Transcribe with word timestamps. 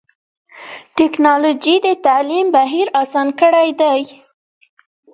ټکنالوجي 0.97 1.75
د 1.85 1.87
تعلیم 2.05 2.45
بهیر 2.55 2.87
اسان 3.01 3.27
کړی 3.39 3.69
دی. 3.81 4.01